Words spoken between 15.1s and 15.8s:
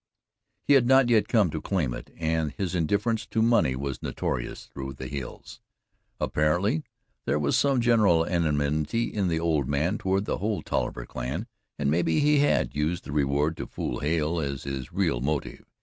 motive.